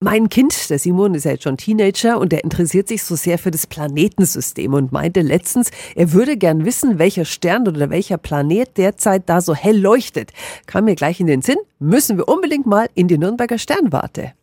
[0.00, 3.38] Mein Kind, der Simon, ist ja jetzt schon Teenager und der interessiert sich so sehr
[3.38, 8.76] für das Planetensystem und meinte letztens, er würde gern wissen, welcher Stern oder welcher Planet
[8.76, 10.34] derzeit da so hell leuchtet.
[10.66, 14.34] Kam mir gleich in den Sinn, müssen wir unbedingt mal in die Nürnberger Sternwarte.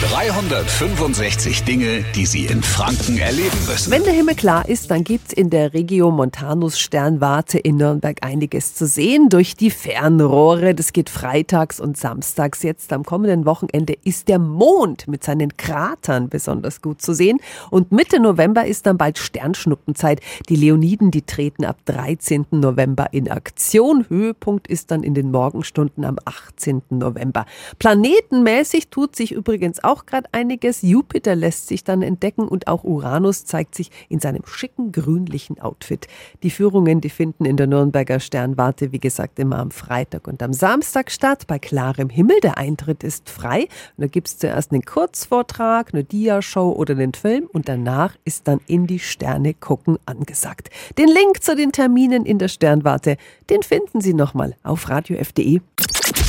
[0.00, 3.90] 365 Dinge, die Sie in Franken erleben müssen.
[3.90, 8.76] Wenn der Himmel klar ist, dann gibt's in der Regio Montanus Sternwarte in Nürnberg einiges
[8.76, 10.76] zu sehen durch die Fernrohre.
[10.76, 12.62] Das geht freitags und samstags.
[12.62, 17.40] Jetzt am kommenden Wochenende ist der Mond mit seinen Kratern besonders gut zu sehen.
[17.70, 20.20] Und Mitte November ist dann bald Sternschnuppenzeit.
[20.48, 22.46] Die Leoniden, die treten ab 13.
[22.52, 24.06] November in Aktion.
[24.08, 26.82] Höhepunkt ist dann in den Morgenstunden am 18.
[26.90, 27.46] November.
[27.80, 30.82] Planetenmäßig tut sich übrigens auch gerade einiges.
[30.82, 36.06] Jupiter lässt sich dann entdecken und auch Uranus zeigt sich in seinem schicken grünlichen Outfit.
[36.42, 40.52] Die Führungen, die finden in der Nürnberger Sternwarte, wie gesagt, immer am Freitag und am
[40.52, 42.40] Samstag statt, bei klarem Himmel.
[42.42, 43.62] Der Eintritt ist frei.
[43.96, 48.48] Und da gibt es zuerst einen Kurzvortrag, eine Diashow oder einen Film und danach ist
[48.48, 50.70] dann in die Sterne gucken angesagt.
[50.98, 53.16] Den Link zu den Terminen in der Sternwarte,
[53.50, 55.60] den finden Sie nochmal auf radiof.de.